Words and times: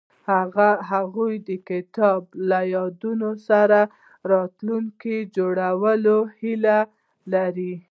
هغوی 0.91 1.33
د 1.47 1.49
کتاب 1.69 2.21
له 2.49 2.59
یادونو 2.75 3.31
سره 3.49 3.79
راتلونکی 4.31 5.17
جوړولو 5.37 6.17
هیله 6.39 6.79
لرله. 7.31 7.73